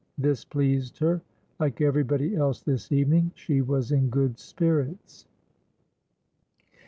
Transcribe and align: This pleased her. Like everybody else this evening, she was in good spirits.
This 0.17 0.43
pleased 0.43 0.97
her. 0.97 1.21
Like 1.59 1.79
everybody 1.79 2.35
else 2.35 2.63
this 2.63 2.91
evening, 2.91 3.33
she 3.35 3.61
was 3.61 3.91
in 3.91 4.09
good 4.09 4.39
spirits. 4.39 5.27